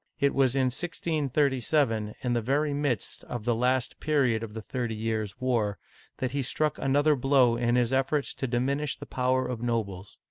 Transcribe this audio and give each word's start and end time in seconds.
It 0.19 0.33
was 0.33 0.55
in 0.55 0.71
1637, 0.71 2.15
^^ 2.23 2.33
the 2.33 2.41
very 2.41 2.73
midst 2.73 3.23
of 3.25 3.45
the 3.45 3.53
last 3.53 3.99
period 3.99 4.41
of 4.41 4.55
the 4.55 4.61
Thirty 4.63 4.95
Years' 4.95 5.39
War, 5.39 5.77
that 6.17 6.31
he 6.31 6.41
struck 6.41 6.79
another 6.79 7.15
blow 7.15 7.55
in 7.55 7.75
his 7.75 7.93
efforts 7.93 8.33
to 8.33 8.47
diminish 8.47 8.97
the 8.97 9.05
power 9.05 9.45
of 9.47 9.61
nobles. 9.61 10.17